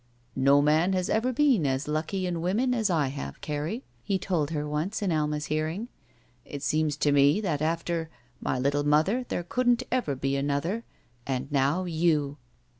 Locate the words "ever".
1.11-1.31, 9.91-10.15